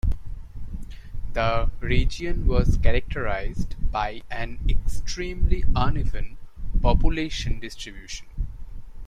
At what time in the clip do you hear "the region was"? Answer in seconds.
1.33-2.79